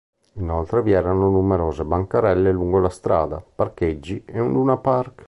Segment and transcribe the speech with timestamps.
[0.39, 5.19] Inoltre vi erano numerose bancarelle lungo la strada, parcheggi, e un luna park.